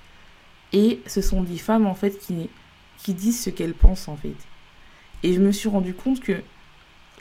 Et 0.74 1.00
ce 1.08 1.22
sont 1.22 1.44
des 1.44 1.58
femmes 1.58 1.86
en 1.86 1.96
fait 1.96 2.18
qui, 2.20 2.50
qui 3.00 3.14
disent 3.14 3.42
ce 3.42 3.50
qu'elles 3.50 3.74
pensent 3.74 4.08
en 4.08 4.18
fait. 4.18 4.36
Et 5.24 5.34
je 5.34 5.40
me 5.40 5.52
suis 5.52 5.70
rendu 5.70 5.94
compte 5.94 6.20
que 6.20 6.42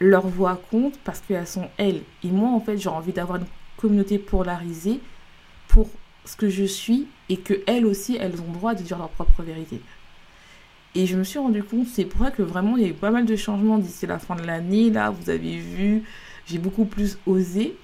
leur 0.01 0.27
voix 0.27 0.61
compte 0.71 0.99
parce 1.05 1.21
qu'elles 1.21 1.47
sont 1.47 1.69
elles. 1.79 2.03
Et 2.23 2.29
moi, 2.29 2.51
en 2.51 2.61
fait, 2.61 2.77
j'ai 2.77 2.89
envie 2.89 3.13
d'avoir 3.13 3.39
une 3.39 3.47
communauté 3.77 4.19
polarisée 4.19 5.01
pour 5.69 5.89
ce 6.25 6.37
que 6.37 6.49
je 6.49 6.65
suis 6.65 7.07
et 7.29 7.37
que 7.37 7.55
elles 7.67 7.87
aussi, 7.87 8.17
elles 8.21 8.41
ont 8.41 8.53
droit 8.53 8.75
de 8.75 8.83
dire 8.83 8.99
leur 8.99 9.09
propre 9.09 9.43
vérité. 9.43 9.81
Et 10.95 11.07
je 11.07 11.17
me 11.17 11.25
suis 11.25 11.39
rendu 11.39 11.63
compte, 11.63 11.87
c'est 11.87 12.05
pour 12.05 12.25
ça 12.25 12.31
que 12.31 12.43
vraiment, 12.43 12.77
il 12.77 12.83
y 12.83 12.87
a 12.87 12.89
eu 12.89 12.95
pas 12.95 13.11
mal 13.11 13.27
de 13.27 13.37
changements 13.37 13.79
d'ici 13.79 14.07
la 14.07 14.19
fin 14.19 14.35
de 14.35 14.43
l'année. 14.43 14.91
Là, 14.91 15.11
vous 15.11 15.29
avez 15.31 15.59
vu, 15.59 16.03
j'ai 16.47 16.59
beaucoup 16.59 16.87
plus 16.87 17.19
osé. 17.27 17.77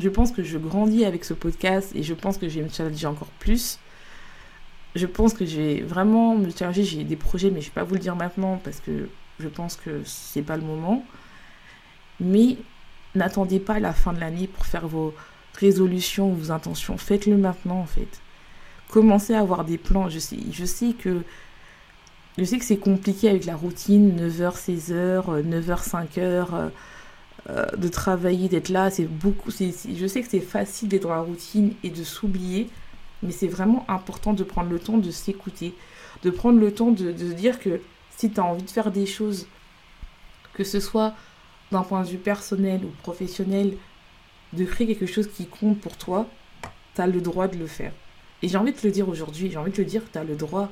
Je 0.00 0.08
pense 0.08 0.32
que 0.32 0.42
je 0.42 0.56
grandis 0.56 1.04
avec 1.04 1.24
ce 1.24 1.34
podcast 1.34 1.92
et 1.94 2.02
je 2.02 2.14
pense 2.14 2.38
que 2.38 2.48
je 2.48 2.60
vais 2.60 2.64
me 2.64 2.70
challenger 2.70 3.06
encore 3.06 3.28
plus. 3.38 3.78
Je 4.94 5.06
pense 5.06 5.34
que 5.34 5.44
je 5.44 5.56
vais 5.56 5.80
vraiment 5.82 6.34
me 6.34 6.50
challenger. 6.50 6.84
J'ai 6.84 7.04
des 7.04 7.16
projets, 7.16 7.50
mais 7.50 7.60
je 7.60 7.66
ne 7.66 7.70
vais 7.70 7.74
pas 7.74 7.84
vous 7.84 7.94
le 7.94 8.00
dire 8.00 8.16
maintenant 8.16 8.60
parce 8.64 8.80
que 8.80 9.08
je 9.38 9.48
pense 9.48 9.76
que 9.76 10.00
c'est 10.04 10.42
pas 10.42 10.56
le 10.56 10.62
moment. 10.62 11.04
Mais 12.18 12.56
n'attendez 13.14 13.60
pas 13.60 13.78
la 13.78 13.92
fin 13.92 14.12
de 14.12 14.20
l'année 14.20 14.46
pour 14.46 14.64
faire 14.64 14.88
vos 14.88 15.14
résolutions, 15.58 16.30
vos 16.32 16.50
intentions. 16.50 16.96
Faites-le 16.96 17.36
maintenant 17.36 17.80
en 17.80 17.86
fait. 17.86 18.20
Commencez 18.88 19.34
à 19.34 19.40
avoir 19.40 19.64
des 19.64 19.78
plans. 19.78 20.08
Je 20.08 20.18
sais, 20.18 20.38
je 20.50 20.64
sais 20.64 20.92
que 20.92 21.22
je 22.38 22.44
sais 22.44 22.58
que 22.58 22.64
c'est 22.64 22.78
compliqué 22.78 23.28
avec 23.28 23.44
la 23.44 23.54
routine 23.54 24.16
9h 24.16 24.56
16h, 24.56 25.42
9h 25.42 25.88
5h 25.88 26.70
de 27.48 27.88
travailler, 27.88 28.48
d'être 28.48 28.68
là, 28.68 28.90
c'est 28.90 29.06
beaucoup 29.06 29.50
je 29.50 30.06
sais 30.06 30.22
que 30.22 30.28
c'est 30.28 30.40
facile 30.40 30.88
d'être 30.88 31.04
dans 31.04 31.10
la 31.10 31.20
routine 31.20 31.72
et 31.82 31.90
de 31.90 32.04
s'oublier, 32.04 32.68
mais 33.22 33.32
c'est 33.32 33.48
vraiment 33.48 33.84
important 33.88 34.32
de 34.32 34.44
prendre 34.44 34.70
le 34.70 34.78
temps 34.78 34.98
de 34.98 35.10
s'écouter, 35.10 35.74
de 36.22 36.30
prendre 36.30 36.60
le 36.60 36.72
temps 36.72 36.90
de, 36.90 37.12
de 37.12 37.32
dire 37.32 37.58
que 37.58 37.80
si 38.16 38.30
tu 38.30 38.38
as 38.38 38.44
envie 38.44 38.62
de 38.62 38.70
faire 38.70 38.90
des 38.90 39.06
choses 39.06 39.46
que 40.52 40.64
ce 40.64 40.80
soit 40.80 41.14
d'un 41.72 41.82
point 41.82 42.02
de 42.02 42.08
vue 42.08 42.18
personnel 42.18 42.84
ou 42.84 42.90
professionnel, 43.02 43.76
de 44.52 44.64
créer 44.64 44.86
quelque 44.86 45.06
chose 45.06 45.28
qui 45.28 45.46
compte 45.46 45.78
pour 45.80 45.96
toi, 45.96 46.28
tu 46.94 47.00
as 47.00 47.06
le 47.06 47.20
droit 47.20 47.48
de 47.48 47.56
le 47.56 47.66
faire. 47.66 47.92
Et 48.42 48.48
j'ai 48.48 48.56
envie 48.56 48.72
de 48.72 48.76
te 48.76 48.86
le 48.86 48.92
dire 48.92 49.08
aujourd'hui, 49.08 49.50
j'ai 49.50 49.56
envie 49.56 49.70
de 49.70 49.76
te 49.76 49.82
dire, 49.82 50.02
tu 50.12 50.18
as 50.18 50.24
le 50.24 50.34
droit. 50.34 50.70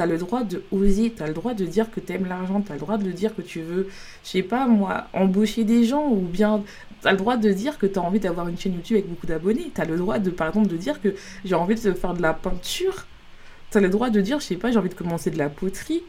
Tu 0.00 0.04
as 0.04 0.06
le 0.06 0.16
droit 0.16 0.44
de 0.44 0.62
oser, 0.72 1.12
tu 1.12 1.22
le 1.22 1.34
droit 1.34 1.52
de 1.52 1.66
dire 1.66 1.90
que 1.90 2.00
tu 2.00 2.14
aimes 2.14 2.24
l'argent, 2.24 2.62
tu 2.62 2.72
as 2.72 2.76
le 2.76 2.80
droit 2.80 2.96
de 2.96 3.10
dire 3.10 3.36
que 3.36 3.42
tu 3.42 3.60
veux, 3.60 3.86
je 4.24 4.30
sais 4.30 4.42
pas 4.42 4.66
moi, 4.66 5.08
embaucher 5.12 5.62
des 5.64 5.84
gens 5.84 6.08
ou 6.08 6.22
bien 6.22 6.62
tu 7.02 7.06
as 7.06 7.10
le 7.10 7.18
droit 7.18 7.36
de 7.36 7.52
dire 7.52 7.76
que 7.76 7.84
tu 7.84 7.98
as 7.98 8.02
envie 8.02 8.18
d'avoir 8.18 8.48
une 8.48 8.58
chaîne 8.58 8.72
YouTube 8.72 8.96
avec 8.96 9.10
beaucoup 9.10 9.26
d'abonnés. 9.26 9.70
Tu 9.74 9.78
as 9.78 9.84
le 9.84 9.98
droit 9.98 10.18
de, 10.18 10.30
par 10.30 10.48
exemple, 10.48 10.68
de 10.68 10.78
dire 10.78 11.02
que 11.02 11.14
j'ai 11.44 11.54
envie 11.54 11.74
de 11.74 11.92
faire 11.92 12.14
de 12.14 12.22
la 12.22 12.32
peinture. 12.32 13.06
Tu 13.70 13.76
as 13.76 13.82
le 13.82 13.90
droit 13.90 14.08
de 14.08 14.22
dire, 14.22 14.40
je 14.40 14.46
sais 14.46 14.56
pas, 14.56 14.70
j'ai 14.70 14.78
envie 14.78 14.88
de 14.88 14.94
commencer 14.94 15.30
de 15.30 15.36
la 15.36 15.50
poterie. 15.50 16.02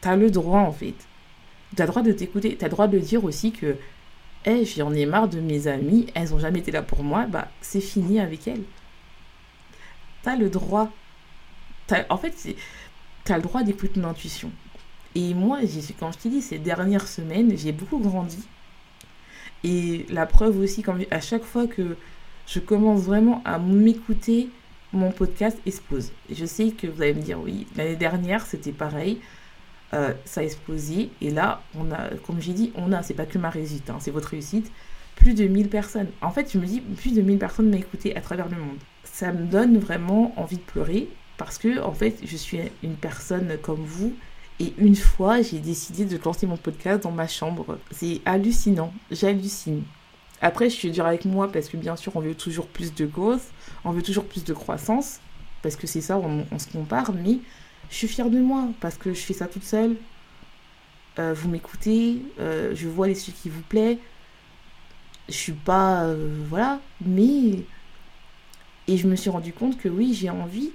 Tu 0.00 0.06
as 0.06 0.14
le 0.14 0.30
droit 0.30 0.60
en 0.60 0.70
fait. 0.70 0.94
Tu 1.74 1.82
le 1.82 1.88
droit 1.88 2.02
de 2.02 2.12
t'écouter. 2.12 2.54
Tu 2.56 2.64
as 2.64 2.68
le 2.68 2.72
droit 2.72 2.86
de 2.86 3.00
dire 3.00 3.24
aussi 3.24 3.50
que 3.50 3.74
hey, 4.44 4.64
j'en 4.64 4.94
ai 4.94 5.06
marre 5.06 5.26
de 5.26 5.40
mes 5.40 5.66
amies, 5.66 6.06
elles 6.14 6.30
n'ont 6.30 6.38
jamais 6.38 6.60
été 6.60 6.70
là 6.70 6.82
pour 6.82 7.02
moi, 7.02 7.26
bah 7.26 7.48
c'est 7.62 7.80
fini 7.80 8.20
avec 8.20 8.46
elles. 8.46 8.62
Tu 10.22 10.28
as 10.28 10.36
le 10.36 10.48
droit. 10.48 10.88
en 12.10 12.16
fait, 12.16 12.54
tu 13.28 13.34
as 13.34 13.36
le 13.36 13.42
droit 13.42 13.62
d'écouter 13.62 14.00
ton 14.00 14.04
intuition. 14.04 14.50
Et 15.14 15.34
moi, 15.34 15.58
quand 16.00 16.12
je 16.12 16.18
t'ai 16.18 16.30
dit, 16.30 16.40
ces 16.40 16.58
dernières 16.58 17.06
semaines, 17.06 17.56
j'ai 17.58 17.72
beaucoup 17.72 17.98
grandi. 17.98 18.38
Et 19.64 20.06
la 20.08 20.24
preuve 20.24 20.58
aussi, 20.58 20.82
à 21.10 21.20
chaque 21.20 21.44
fois 21.44 21.66
que 21.66 21.96
je 22.46 22.58
commence 22.58 23.02
vraiment 23.02 23.42
à 23.44 23.58
m'écouter, 23.58 24.48
mon 24.94 25.10
podcast 25.10 25.58
explose. 25.66 26.12
Je 26.30 26.46
sais 26.46 26.70
que 26.70 26.86
vous 26.86 27.02
allez 27.02 27.12
me 27.12 27.20
dire, 27.20 27.38
oui, 27.38 27.66
l'année 27.76 27.96
dernière, 27.96 28.46
c'était 28.46 28.72
pareil. 28.72 29.20
Euh, 29.92 30.14
ça 30.24 30.40
a 30.40 30.44
explosé. 30.44 31.10
Et 31.20 31.30
là, 31.30 31.60
on 31.78 31.92
a, 31.92 32.08
comme 32.26 32.40
j'ai 32.40 32.54
dit, 32.54 32.72
on 32.76 32.92
a, 32.92 33.02
c'est 33.02 33.12
pas 33.12 33.26
que 33.26 33.36
ma 33.36 33.50
réussite, 33.50 33.90
hein, 33.90 33.98
c'est 34.00 34.10
votre 34.10 34.28
réussite, 34.28 34.72
plus 35.16 35.34
de 35.34 35.46
1000 35.46 35.68
personnes. 35.68 36.08
En 36.22 36.30
fait, 36.30 36.50
je 36.50 36.58
me 36.58 36.64
dis, 36.64 36.80
plus 36.80 37.12
de 37.12 37.20
1000 37.20 37.38
personnes 37.38 37.70
m'ont 37.70 37.76
écouté 37.76 38.16
à 38.16 38.22
travers 38.22 38.48
le 38.48 38.56
monde. 38.56 38.78
Ça 39.04 39.32
me 39.32 39.44
donne 39.44 39.76
vraiment 39.78 40.32
envie 40.40 40.56
de 40.56 40.62
pleurer 40.62 41.08
parce 41.38 41.56
que, 41.56 41.80
en 41.80 41.92
fait, 41.92 42.18
je 42.24 42.36
suis 42.36 42.58
une 42.82 42.96
personne 42.96 43.56
comme 43.62 43.82
vous. 43.82 44.14
Et 44.60 44.74
une 44.76 44.96
fois, 44.96 45.40
j'ai 45.40 45.60
décidé 45.60 46.04
de 46.04 46.18
lancer 46.22 46.46
mon 46.46 46.56
podcast 46.56 47.04
dans 47.04 47.12
ma 47.12 47.28
chambre. 47.28 47.78
C'est 47.92 48.20
hallucinant, 48.26 48.92
j'hallucine. 49.10 49.84
Après, 50.42 50.68
je 50.68 50.74
suis 50.74 50.90
dur 50.90 51.06
avec 51.06 51.24
moi 51.24 51.50
parce 51.50 51.68
que 51.68 51.76
bien 51.76 51.94
sûr, 51.96 52.14
on 52.16 52.20
veut 52.20 52.34
toujours 52.34 52.66
plus 52.66 52.92
de 52.92 53.06
growth, 53.06 53.52
on 53.84 53.92
veut 53.92 54.02
toujours 54.02 54.24
plus 54.24 54.44
de 54.44 54.52
croissance, 54.52 55.20
parce 55.62 55.76
que 55.76 55.86
c'est 55.86 56.00
ça, 56.00 56.18
on, 56.18 56.58
se 56.58 56.68
compare, 56.68 57.12
mais 57.12 57.38
je 57.88 57.94
suis 57.96 58.08
fière 58.08 58.30
de 58.30 58.38
moi 58.40 58.68
parce 58.80 58.96
que 58.96 59.14
je 59.14 59.20
fais 59.20 59.32
ça 59.32 59.46
toute 59.46 59.64
seule. 59.64 59.96
Euh, 61.20 61.34
vous 61.34 61.48
m'écoutez, 61.48 62.22
euh, 62.40 62.74
je 62.74 62.88
vois 62.88 63.06
les 63.06 63.16
trucs 63.16 63.34
qui 63.36 63.48
vous 63.48 63.62
plaît. 63.62 63.98
Je 65.28 65.34
suis 65.34 65.52
pas. 65.52 66.04
Euh, 66.04 66.44
voilà. 66.48 66.80
Mais. 67.04 67.64
Et 68.86 68.96
je 68.96 69.06
me 69.06 69.16
suis 69.16 69.30
rendu 69.30 69.52
compte 69.52 69.76
que 69.78 69.88
oui, 69.88 70.14
j'ai 70.14 70.30
envie. 70.30 70.72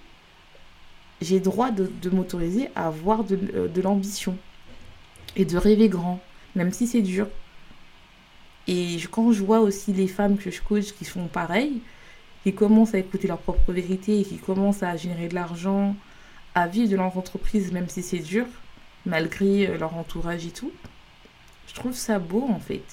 J'ai 1.23 1.39
droit 1.39 1.71
de, 1.71 1.89
m'autoriser 2.09 2.69
à 2.75 2.87
avoir 2.87 3.23
de, 3.23 3.35
de 3.67 3.81
l'ambition. 3.81 4.37
Et 5.35 5.45
de 5.45 5.57
rêver 5.57 5.89
grand. 5.89 6.21
Même 6.55 6.71
si 6.71 6.85
c'est 6.85 7.01
dur. 7.01 7.27
Et 8.67 8.97
quand 9.11 9.31
je 9.31 9.43
vois 9.43 9.59
aussi 9.59 9.93
les 9.93 10.07
femmes 10.07 10.37
que 10.37 10.51
je 10.51 10.61
coach 10.61 10.93
qui 10.93 11.05
font 11.05 11.27
pareil, 11.27 11.81
qui 12.43 12.53
commencent 12.53 12.93
à 12.93 12.99
écouter 12.99 13.27
leur 13.27 13.39
propre 13.39 13.71
vérité 13.71 14.19
et 14.19 14.23
qui 14.23 14.37
commencent 14.37 14.83
à 14.83 14.95
générer 14.95 15.27
de 15.27 15.35
l'argent, 15.35 15.95
à 16.55 16.67
vivre 16.67 16.89
de 16.89 16.95
leur 16.95 17.17
entreprise, 17.17 17.71
même 17.71 17.89
si 17.89 18.03
c'est 18.03 18.19
dur, 18.19 18.45
malgré 19.05 19.67
euh, 19.67 19.77
leur 19.77 19.95
entourage 19.95 20.45
et 20.45 20.51
tout. 20.51 20.71
Je 21.67 21.73
trouve 21.73 21.93
ça 21.93 22.19
beau 22.19 22.45
en 22.49 22.59
fait. 22.59 22.83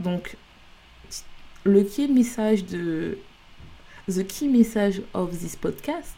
Donc, 0.00 0.36
le 1.64 1.84
key 1.84 2.08
message 2.08 2.64
de. 2.64 3.18
The 4.08 4.26
key 4.26 4.48
message 4.48 5.00
of 5.14 5.30
this 5.38 5.54
podcast, 5.54 6.16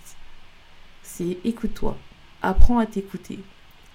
c'est 1.05 1.39
écoute-toi. 1.45 1.97
Apprends 2.43 2.79
à 2.79 2.87
t'écouter. 2.87 3.39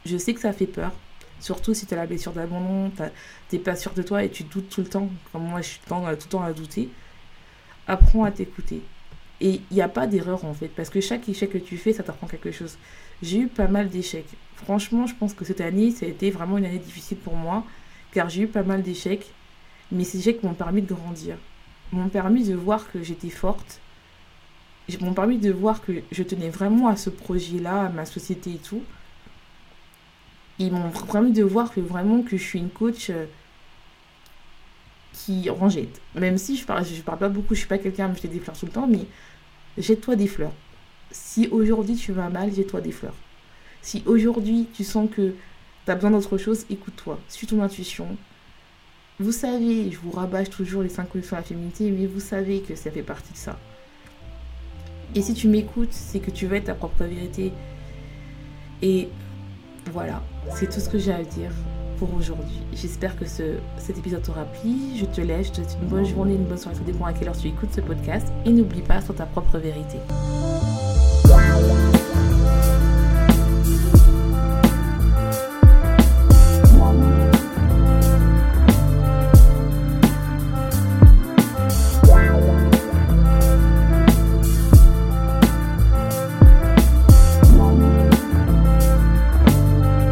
Je 0.06 0.16
sais 0.16 0.34
que 0.34 0.40
ça 0.40 0.54
fait 0.54 0.68
peur. 0.68 0.94
Surtout 1.42 1.74
si 1.74 1.86
tu 1.86 1.94
as 1.94 1.98
la 1.98 2.06
blessure 2.06 2.32
d'abandon, 2.32 2.92
t'es 3.50 3.60
pas 3.60 3.76
sûr 3.76 3.94
de 3.94 4.04
toi 4.04 4.24
et 4.24 4.30
tu 4.30 4.44
doutes 4.44 4.70
tout 4.70 4.82
le 4.82 4.88
temps, 4.88 5.10
comme 5.32 5.44
moi 5.44 5.62
je 5.62 5.70
suis 5.70 5.80
tout 5.80 5.94
le 5.94 6.16
temps 6.18 6.44
à 6.44 6.54
douter. 6.54 6.90
Apprends 7.88 8.24
à 8.24 8.32
t'écouter. 8.32 8.82
Et 9.42 9.62
il 9.72 9.76
n'y 9.76 9.82
a 9.82 9.88
pas 9.88 10.06
d'erreur 10.06 10.44
en 10.46 10.54
fait, 10.54 10.68
parce 10.68 10.90
que 10.90 11.02
chaque 11.02 11.28
échec 11.30 11.50
que 11.52 11.58
tu 11.58 11.78
fais, 11.78 11.94
ça 11.94 12.04
t'apprend 12.04 12.28
quelque 12.28 12.52
chose. 12.52 12.78
J'ai 13.22 13.40
eu 13.40 13.48
pas 13.48 13.68
mal 13.68 13.90
d'échecs. 13.90 14.30
Franchement, 14.56 15.08
je 15.08 15.16
pense 15.16 15.34
que 15.34 15.46
cette 15.46 15.62
année, 15.62 15.92
ça 15.92 16.06
a 16.06 16.10
été 16.10 16.30
vraiment 16.30 16.58
une 16.58 16.66
année 16.66 16.80
difficile 16.80 17.18
pour 17.18 17.36
moi, 17.36 17.66
car 18.12 18.30
j'ai 18.30 18.44
eu 18.44 18.48
pas 18.48 18.64
mal 18.64 18.84
d'échecs, 18.84 19.34
mais 19.92 20.04
ces 20.04 20.20
échecs 20.20 20.44
m'ont 20.44 20.54
permis 20.54 20.82
de 20.82 20.94
grandir, 20.94 21.38
m'ont 21.94 22.10
permis 22.10 22.44
de 22.44 22.54
voir 22.54 22.92
que 22.92 23.02
j'étais 23.02 23.30
forte, 23.30 23.80
m'ont 24.98 25.14
permis 25.14 25.38
de 25.38 25.52
voir 25.52 25.82
que 25.82 25.92
je 26.12 26.24
tenais 26.24 26.50
vraiment 26.50 26.88
à 26.88 26.96
ce 26.96 27.10
projet-là, 27.10 27.84
à 27.86 27.90
ma 27.90 28.06
société 28.06 28.52
et 28.52 28.58
tout. 28.58 28.82
Ils 30.58 30.72
m'ont 30.72 30.90
permis 31.12 31.32
de 31.32 31.44
voir 31.44 31.72
que 31.72 31.80
vraiment 31.80 32.22
que 32.24 32.38
je 32.38 32.44
suis 32.44 32.60
une 32.60 32.70
coach 32.70 33.10
euh, 33.10 33.26
qui 35.14 35.50
en 35.50 35.70
jette. 35.70 36.02
Même 36.16 36.38
si 36.38 36.58
je 36.58 36.66
parle, 36.66 36.86
je 36.86 37.02
parle 37.02 37.20
pas 37.20 37.30
beaucoup, 37.30 37.54
je 37.54 37.60
suis 37.60 37.68
pas 37.68 37.78
quelqu'un 37.78 38.06
à 38.06 38.08
me 38.08 38.16
des 38.16 38.40
fleurs 38.40 38.58
tout 38.58 38.66
le 38.66 38.72
temps, 38.72 38.88
mais 38.88 39.06
jette-toi 39.78 40.16
des 40.16 40.28
fleurs. 40.28 40.54
Si 41.12 41.48
aujourd'hui 41.50 41.96
tu 41.96 42.12
vas 42.12 42.30
mal, 42.30 42.54
jette-toi 42.54 42.82
des 42.82 42.92
fleurs. 42.92 43.16
Si 43.82 44.04
aujourd'hui 44.06 44.68
tu 44.74 44.84
sens 44.84 45.10
que 45.10 45.34
tu 45.86 45.92
as 45.92 45.96
besoin 45.96 46.12
d'autre 46.12 46.38
chose, 46.38 46.66
écoute-toi, 46.70 47.20
suis 47.30 47.48
ton 47.48 47.62
intuition. 47.62 48.18
Vous 49.20 49.32
savez, 49.32 49.92
je 49.92 49.98
vous 49.98 50.12
rabâche 50.12 50.50
toujours 50.50 50.82
les 50.82 50.90
5 50.90 51.10
conditions 51.10 51.36
de 51.36 51.42
la 51.42 51.48
féminité, 51.48 51.92
mais 51.92 52.06
vous 52.06 52.22
savez 52.22 52.62
que 52.62 52.76
ça 52.76 52.90
fait 52.90 53.04
partie 53.04 53.34
de 53.34 53.38
ça. 53.38 53.60
Et 55.16 55.22
si 55.22 55.34
tu 55.34 55.48
m'écoutes, 55.48 55.92
c'est 55.92 56.20
que 56.20 56.32
tu 56.32 56.46
veux 56.46 56.56
être 56.56 56.66
ta 56.66 56.76
propre 56.76 57.04
vérité. 57.04 57.52
Et 58.82 59.10
voilà, 59.92 60.22
c'est 60.56 60.70
tout 60.70 60.80
ce 60.80 60.90
que 60.90 61.00
j'ai 61.00 61.12
à 61.12 61.24
dire 61.24 61.52
pour 61.98 62.14
aujourd'hui. 62.14 62.62
J'espère 62.74 63.18
que 63.18 63.26
ce, 63.26 63.58
cet 63.78 63.98
épisode 63.98 64.22
t'aura 64.22 64.46
plu. 64.46 64.72
Je 64.96 65.06
te 65.06 65.22
laisse, 65.22 65.48
je 65.48 65.52
te 65.52 65.56
souhaite 65.58 65.78
une 65.82 65.88
bonne 65.88 66.06
journée, 66.06 66.36
une 66.36 66.46
bonne 66.46 66.58
soirée, 66.58 66.78
ça 66.78 66.84
dépend 66.84 67.06
à 67.06 67.14
quelle 67.14 67.28
heure 67.28 67.38
tu 67.38 67.48
écoutes 67.48 67.74
ce 67.74 67.82
podcast. 67.82 68.28
Et 68.46 68.52
n'oublie 68.52 68.82
pas 68.82 69.02
sur 69.02 69.16
ta 69.16 69.26
propre 69.26 69.58
vérité. 69.58 69.98